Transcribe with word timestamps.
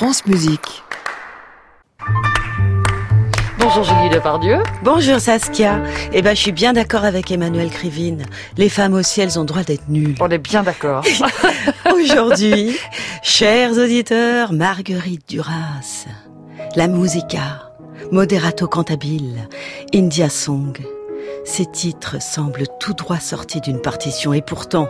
France 0.00 0.24
Musique. 0.24 0.82
Bonjour 3.58 3.84
Julie 3.84 4.08
Depardieu. 4.08 4.56
Bonjour 4.82 5.20
Saskia. 5.20 5.82
Eh 6.14 6.22
ben, 6.22 6.34
je 6.34 6.40
suis 6.40 6.52
bien 6.52 6.72
d'accord 6.72 7.04
avec 7.04 7.30
Emmanuel 7.30 7.68
Krivine. 7.68 8.22
Les 8.56 8.70
femmes 8.70 8.94
aussi, 8.94 9.20
elles 9.20 9.38
ont 9.38 9.44
droit 9.44 9.62
d'être 9.62 9.90
nulles. 9.90 10.16
On 10.18 10.30
est 10.30 10.38
bien 10.38 10.62
d'accord. 10.62 11.04
Aujourd'hui, 11.94 12.78
chers 13.22 13.72
auditeurs, 13.72 14.54
Marguerite 14.54 15.28
Duras, 15.28 16.06
la 16.76 16.86
musica, 16.86 17.70
Moderato 18.10 18.68
Cantabile, 18.68 19.50
India 19.94 20.30
Song. 20.30 20.78
Ces 21.44 21.66
titres 21.66 22.22
semblent 22.22 22.68
tout 22.80 22.94
droit 22.94 23.20
sortis 23.20 23.60
d'une 23.60 23.82
partition 23.82 24.32
et 24.32 24.40
pourtant, 24.40 24.88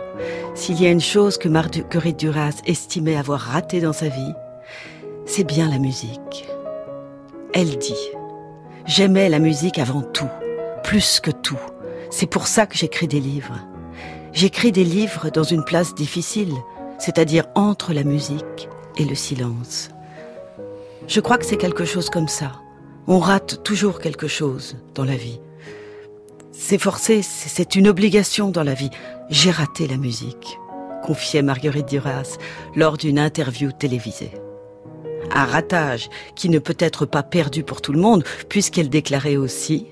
s'il 0.55 0.81
y 0.81 0.85
a 0.85 0.89
une 0.89 1.01
chose 1.01 1.37
que 1.37 1.49
Marguerite 1.49 2.17
Duras 2.17 2.61
estimait 2.65 3.17
avoir 3.17 3.41
ratée 3.41 3.81
dans 3.81 3.91
sa 3.91 4.07
vie, 4.07 4.33
c'est 5.33 5.45
bien 5.45 5.69
la 5.69 5.79
musique. 5.79 6.45
Elle 7.53 7.77
dit 7.77 8.09
J'aimais 8.85 9.29
la 9.29 9.39
musique 9.39 9.79
avant 9.79 10.01
tout, 10.01 10.27
plus 10.83 11.21
que 11.21 11.31
tout. 11.31 11.59
C'est 12.09 12.29
pour 12.29 12.47
ça 12.47 12.65
que 12.65 12.75
j'écris 12.75 13.07
des 13.07 13.21
livres. 13.21 13.57
J'écris 14.33 14.73
des 14.73 14.83
livres 14.83 15.29
dans 15.29 15.45
une 15.45 15.63
place 15.63 15.95
difficile, 15.95 16.53
c'est-à-dire 16.99 17.45
entre 17.55 17.93
la 17.93 18.03
musique 18.03 18.67
et 18.97 19.05
le 19.05 19.15
silence. 19.15 19.91
Je 21.07 21.21
crois 21.21 21.37
que 21.37 21.45
c'est 21.45 21.55
quelque 21.55 21.85
chose 21.85 22.09
comme 22.09 22.27
ça. 22.27 22.51
On 23.07 23.19
rate 23.19 23.63
toujours 23.63 23.99
quelque 23.99 24.27
chose 24.27 24.75
dans 24.95 25.05
la 25.05 25.15
vie. 25.15 25.39
C'est 26.51 26.77
forcé, 26.77 27.21
c'est 27.21 27.75
une 27.75 27.87
obligation 27.87 28.49
dans 28.49 28.63
la 28.63 28.73
vie. 28.73 28.91
J'ai 29.29 29.51
raté 29.51 29.87
la 29.87 29.95
musique, 29.95 30.59
confiait 31.03 31.41
Marguerite 31.41 31.87
Duras 31.87 32.37
lors 32.75 32.97
d'une 32.97 33.17
interview 33.17 33.71
télévisée 33.71 34.33
un 35.33 35.45
ratage 35.45 36.09
qui 36.35 36.49
ne 36.49 36.59
peut 36.59 36.75
être 36.79 37.05
pas 37.05 37.23
perdu 37.23 37.63
pour 37.63 37.81
tout 37.81 37.93
le 37.93 37.99
monde, 37.99 38.23
puisqu'elle 38.49 38.89
déclarait 38.89 39.37
aussi 39.37 39.87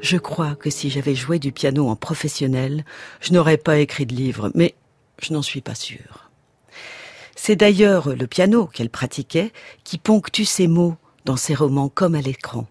Je 0.00 0.16
crois 0.16 0.56
que 0.56 0.70
si 0.70 0.90
j'avais 0.90 1.14
joué 1.14 1.38
du 1.38 1.52
piano 1.52 1.88
en 1.88 1.96
professionnel, 1.96 2.84
je 3.20 3.32
n'aurais 3.32 3.56
pas 3.56 3.78
écrit 3.78 4.06
de 4.06 4.14
livre, 4.14 4.50
mais 4.54 4.74
je 5.20 5.32
n'en 5.32 5.42
suis 5.42 5.60
pas 5.60 5.74
sûre. 5.74 6.30
C'est 7.36 7.56
d'ailleurs 7.56 8.14
le 8.14 8.26
piano 8.26 8.66
qu'elle 8.66 8.90
pratiquait 8.90 9.52
qui 9.84 9.98
ponctue 9.98 10.44
ses 10.44 10.68
mots 10.68 10.96
dans 11.24 11.36
ses 11.36 11.54
romans 11.54 11.88
comme 11.88 12.14
à 12.14 12.20
l'écran. 12.20 12.66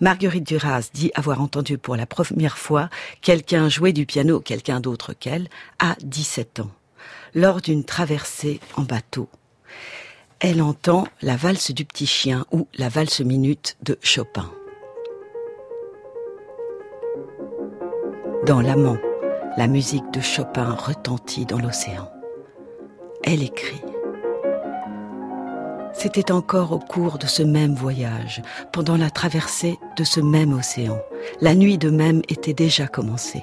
Marguerite 0.00 0.46
Duras 0.46 0.90
dit 0.94 1.10
avoir 1.14 1.40
entendu 1.40 1.76
pour 1.76 1.96
la 1.96 2.06
première 2.06 2.56
fois 2.56 2.88
quelqu'un 3.20 3.68
jouer 3.68 3.92
du 3.92 4.06
piano, 4.06 4.40
quelqu'un 4.40 4.80
d'autre 4.80 5.12
qu'elle, 5.12 5.48
à 5.78 5.96
17 6.02 6.60
ans, 6.60 6.70
lors 7.34 7.60
d'une 7.60 7.84
traversée 7.84 8.60
en 8.76 8.82
bateau 8.82 9.28
elle 10.40 10.62
entend 10.62 11.04
la 11.20 11.36
valse 11.36 11.72
du 11.72 11.84
petit 11.84 12.06
chien 12.06 12.46
ou 12.52 12.68
la 12.76 12.88
valse 12.88 13.20
minute 13.20 13.76
de 13.82 13.98
Chopin. 14.02 14.50
Dans 18.46 18.60
l'amant, 18.60 18.98
la 19.56 19.66
musique 19.66 20.10
de 20.12 20.20
Chopin 20.20 20.70
retentit 20.74 21.44
dans 21.44 21.58
l'océan. 21.58 22.08
Elle 23.24 23.42
écrit. 23.42 23.82
C'était 25.92 26.30
encore 26.30 26.70
au 26.70 26.78
cours 26.78 27.18
de 27.18 27.26
ce 27.26 27.42
même 27.42 27.74
voyage, 27.74 28.40
pendant 28.72 28.96
la 28.96 29.10
traversée 29.10 29.76
de 29.96 30.04
ce 30.04 30.20
même 30.20 30.52
océan. 30.52 31.00
La 31.40 31.56
nuit 31.56 31.78
de 31.78 31.90
même 31.90 32.22
était 32.28 32.54
déjà 32.54 32.86
commencée. 32.86 33.42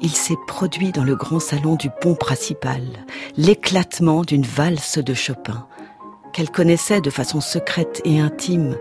Il 0.00 0.12
s'est 0.12 0.38
produit 0.46 0.92
dans 0.92 1.04
le 1.04 1.16
grand 1.16 1.40
salon 1.40 1.74
du 1.74 1.90
pont 2.00 2.14
principal 2.14 2.82
l'éclatement 3.36 4.22
d'une 4.22 4.46
valse 4.46 4.98
de 4.98 5.14
Chopin, 5.14 5.66
qu'elle 6.32 6.50
connaissait 6.50 7.00
de 7.00 7.10
façon 7.10 7.40
secrète 7.40 8.00
et 8.04 8.20
intime, 8.20 8.76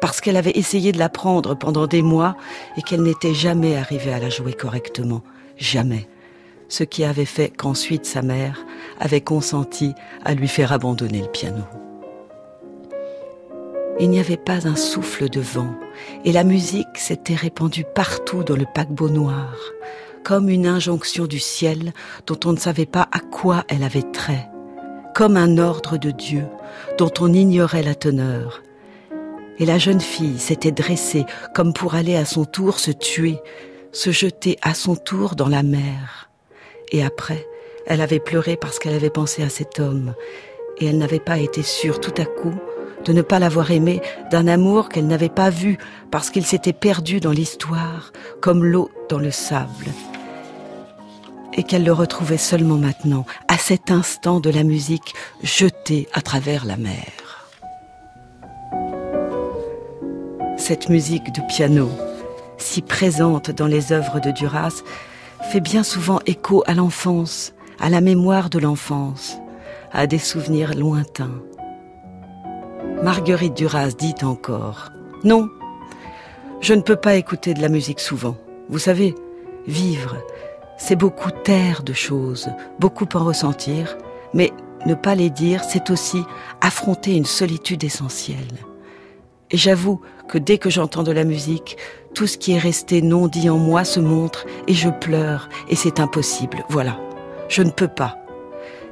parce 0.00 0.20
qu'elle 0.20 0.36
avait 0.36 0.56
essayé 0.56 0.92
de 0.92 0.98
l'apprendre 0.98 1.54
pendant 1.54 1.86
des 1.86 2.02
mois 2.02 2.36
et 2.76 2.82
qu'elle 2.82 3.02
n'était 3.02 3.34
jamais 3.34 3.76
arrivée 3.76 4.12
à 4.12 4.18
la 4.18 4.30
jouer 4.30 4.52
correctement. 4.52 5.22
Jamais. 5.56 6.08
Ce 6.68 6.84
qui 6.84 7.02
avait 7.04 7.24
fait 7.24 7.50
qu'ensuite 7.50 8.06
sa 8.06 8.22
mère 8.22 8.64
avait 9.00 9.22
consenti 9.22 9.94
à 10.24 10.34
lui 10.34 10.48
faire 10.48 10.72
abandonner 10.72 11.22
le 11.22 11.28
piano. 11.28 11.62
Il 14.00 14.10
n'y 14.10 14.20
avait 14.20 14.36
pas 14.36 14.68
un 14.68 14.76
souffle 14.76 15.28
de 15.28 15.40
vent, 15.40 15.74
et 16.24 16.30
la 16.30 16.44
musique 16.44 16.86
s'était 16.96 17.34
répandue 17.34 17.84
partout 17.94 18.44
dans 18.44 18.54
le 18.54 18.66
paquebot 18.72 19.08
noir, 19.08 19.56
comme 20.22 20.48
une 20.48 20.66
injonction 20.66 21.26
du 21.26 21.40
ciel 21.40 21.92
dont 22.26 22.38
on 22.44 22.52
ne 22.52 22.58
savait 22.58 22.86
pas 22.86 23.08
à 23.10 23.18
quoi 23.18 23.64
elle 23.68 23.82
avait 23.82 24.02
trait 24.12 24.48
comme 25.18 25.36
un 25.36 25.58
ordre 25.58 25.98
de 25.98 26.12
Dieu 26.12 26.44
dont 26.96 27.10
on 27.18 27.32
ignorait 27.32 27.82
la 27.82 27.96
teneur. 27.96 28.62
Et 29.58 29.66
la 29.66 29.76
jeune 29.76 30.00
fille 30.00 30.38
s'était 30.38 30.70
dressée 30.70 31.26
comme 31.56 31.72
pour 31.72 31.96
aller 31.96 32.14
à 32.14 32.24
son 32.24 32.44
tour 32.44 32.78
se 32.78 32.92
tuer, 32.92 33.40
se 33.90 34.12
jeter 34.12 34.58
à 34.62 34.74
son 34.74 34.94
tour 34.94 35.34
dans 35.34 35.48
la 35.48 35.64
mer. 35.64 36.30
Et 36.92 37.02
après, 37.02 37.44
elle 37.84 38.00
avait 38.00 38.20
pleuré 38.20 38.56
parce 38.56 38.78
qu'elle 38.78 38.94
avait 38.94 39.10
pensé 39.10 39.42
à 39.42 39.48
cet 39.48 39.80
homme, 39.80 40.14
et 40.78 40.86
elle 40.86 40.98
n'avait 40.98 41.18
pas 41.18 41.38
été 41.38 41.64
sûre 41.64 41.98
tout 41.98 42.14
à 42.16 42.24
coup 42.24 42.54
de 43.04 43.12
ne 43.12 43.22
pas 43.22 43.40
l'avoir 43.40 43.72
aimé 43.72 44.00
d'un 44.30 44.46
amour 44.46 44.88
qu'elle 44.88 45.08
n'avait 45.08 45.28
pas 45.28 45.50
vu 45.50 45.78
parce 46.12 46.30
qu'il 46.30 46.46
s'était 46.46 46.72
perdu 46.72 47.18
dans 47.18 47.32
l'histoire, 47.32 48.12
comme 48.40 48.64
l'eau 48.64 48.88
dans 49.08 49.18
le 49.18 49.32
sable 49.32 49.86
et 51.54 51.62
qu'elle 51.62 51.84
le 51.84 51.92
retrouvait 51.92 52.36
seulement 52.36 52.76
maintenant, 52.76 53.24
à 53.48 53.58
cet 53.58 53.90
instant 53.90 54.40
de 54.40 54.50
la 54.50 54.64
musique 54.64 55.14
jetée 55.42 56.08
à 56.12 56.20
travers 56.20 56.64
la 56.64 56.76
mer. 56.76 57.48
Cette 60.56 60.88
musique 60.88 61.32
du 61.32 61.40
piano, 61.42 61.88
si 62.58 62.82
présente 62.82 63.50
dans 63.50 63.66
les 63.66 63.92
œuvres 63.92 64.20
de 64.20 64.30
Duras, 64.30 64.82
fait 65.50 65.60
bien 65.60 65.82
souvent 65.82 66.20
écho 66.26 66.62
à 66.66 66.74
l'enfance, 66.74 67.54
à 67.80 67.88
la 67.88 68.00
mémoire 68.00 68.50
de 68.50 68.58
l'enfance, 68.58 69.38
à 69.92 70.06
des 70.06 70.18
souvenirs 70.18 70.74
lointains. 70.74 71.40
Marguerite 73.02 73.56
Duras 73.56 73.92
dit 73.98 74.14
encore 74.22 74.90
Non, 75.24 75.48
je 76.60 76.74
ne 76.74 76.82
peux 76.82 76.96
pas 76.96 77.14
écouter 77.14 77.54
de 77.54 77.62
la 77.62 77.68
musique 77.68 78.00
souvent. 78.00 78.36
Vous 78.68 78.80
savez, 78.80 79.14
vivre, 79.66 80.16
c'est 80.78 80.96
beaucoup 80.96 81.30
taire 81.30 81.82
de 81.82 81.92
choses, 81.92 82.48
beaucoup 82.78 83.06
en 83.14 83.24
ressentir, 83.24 83.98
mais 84.32 84.52
ne 84.86 84.94
pas 84.94 85.14
les 85.14 85.28
dire, 85.28 85.62
c'est 85.64 85.90
aussi 85.90 86.22
affronter 86.60 87.16
une 87.16 87.26
solitude 87.26 87.84
essentielle. 87.84 88.64
Et 89.50 89.56
j'avoue 89.56 90.00
que 90.28 90.38
dès 90.38 90.58
que 90.58 90.70
j'entends 90.70 91.02
de 91.02 91.12
la 91.12 91.24
musique, 91.24 91.76
tout 92.14 92.26
ce 92.26 92.38
qui 92.38 92.52
est 92.52 92.58
resté 92.58 93.02
non 93.02 93.26
dit 93.26 93.50
en 93.50 93.58
moi 93.58 93.84
se 93.84 93.98
montre 93.98 94.46
et 94.66 94.74
je 94.74 94.88
pleure 94.88 95.48
et 95.68 95.74
c'est 95.74 96.00
impossible. 96.00 96.64
Voilà. 96.68 96.98
Je 97.48 97.62
ne 97.62 97.70
peux 97.70 97.88
pas. 97.88 98.18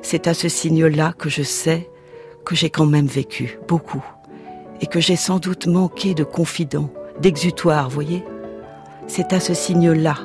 C'est 0.03 0.27
à 0.27 0.35
ce 0.35 0.49
signe-là 0.49 1.13
que 1.17 1.29
je 1.29 1.43
sais 1.43 1.89
que 2.45 2.55
j'ai 2.55 2.71
quand 2.71 2.87
même 2.87 3.07
vécu 3.07 3.59
beaucoup 3.69 4.05
et 4.81 4.87
que 4.87 5.01
j'ai 5.01 5.17
sans 5.17 5.39
doute 5.39 5.67
manqué 5.67 6.15
de 6.15 6.25
confident, 6.25 6.91
d'exutoire, 7.21 7.91
voyez? 7.91 8.25
C'est 9.07 9.33
à 9.33 9.41
ce 9.41 9.55
signe-là 9.55 10.17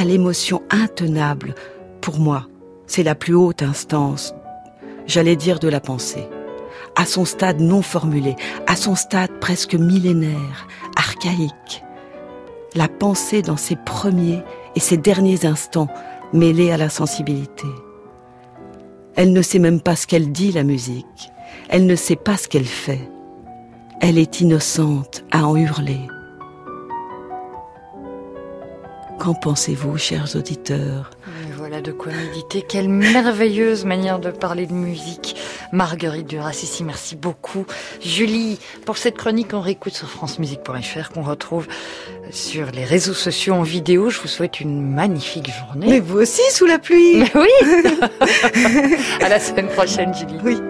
à 0.00 0.04
l'émotion 0.04 0.62
intenable. 0.70 1.54
Pour 2.00 2.18
moi, 2.18 2.46
c'est 2.86 3.02
la 3.02 3.14
plus 3.14 3.34
haute 3.34 3.62
instance, 3.62 4.34
j'allais 5.06 5.36
dire 5.36 5.58
de 5.58 5.68
la 5.68 5.80
pensée. 5.80 6.26
À 6.96 7.04
son 7.04 7.26
stade 7.26 7.60
non 7.60 7.82
formulé, 7.82 8.34
à 8.66 8.76
son 8.76 8.94
stade 8.94 9.30
presque 9.40 9.74
millénaire, 9.74 10.68
archaïque. 10.96 11.84
La 12.74 12.88
pensée 12.88 13.42
dans 13.42 13.58
ses 13.58 13.76
premiers 13.76 14.42
et 14.74 14.80
ses 14.80 14.96
derniers 14.96 15.44
instants 15.44 15.88
mêlés 16.32 16.70
à 16.70 16.78
la 16.78 16.88
sensibilité. 16.88 17.68
Elle 19.16 19.34
ne 19.34 19.42
sait 19.42 19.58
même 19.58 19.82
pas 19.82 19.96
ce 19.96 20.06
qu'elle 20.06 20.32
dit, 20.32 20.52
la 20.52 20.64
musique. 20.64 21.30
Elle 21.68 21.84
ne 21.84 21.96
sait 21.96 22.16
pas 22.16 22.38
ce 22.38 22.48
qu'elle 22.48 22.64
fait. 22.64 23.06
Elle 24.00 24.16
est 24.16 24.40
innocente 24.40 25.24
à 25.30 25.46
en 25.46 25.56
hurler. 25.56 26.00
Qu'en 29.20 29.34
pensez-vous, 29.34 29.98
chers 29.98 30.34
auditeurs 30.34 31.10
Voilà 31.58 31.82
de 31.82 31.92
quoi 31.92 32.10
méditer. 32.10 32.64
Quelle 32.66 32.88
merveilleuse 32.88 33.84
manière 33.84 34.18
de 34.18 34.30
parler 34.30 34.66
de 34.66 34.72
musique. 34.72 35.36
Marguerite 35.72 36.26
Duras, 36.26 36.58
ici, 36.62 36.84
merci 36.84 37.16
beaucoup. 37.16 37.66
Julie, 38.00 38.58
pour 38.86 38.96
cette 38.96 39.18
chronique, 39.18 39.52
on 39.52 39.60
réécoute 39.60 39.92
sur 39.92 40.08
francemusique.fr 40.08 41.10
qu'on 41.12 41.20
retrouve 41.20 41.68
sur 42.30 42.70
les 42.70 42.84
réseaux 42.86 43.12
sociaux 43.12 43.52
en 43.52 43.62
vidéo. 43.62 44.08
Je 44.08 44.20
vous 44.20 44.28
souhaite 44.28 44.58
une 44.58 44.80
magnifique 44.90 45.50
journée. 45.50 45.88
Mais 45.90 46.00
vous 46.00 46.16
aussi, 46.16 46.40
sous 46.50 46.64
la 46.64 46.78
pluie 46.78 47.18
Mais 47.18 47.32
oui 47.34 48.00
À 49.20 49.28
la 49.28 49.38
semaine 49.38 49.68
prochaine, 49.68 50.14
Julie. 50.14 50.38
Oui. 50.42 50.69